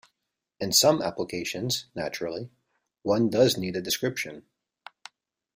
[0.59, 2.49] In some applications, naturally,
[3.03, 4.47] one does need a description.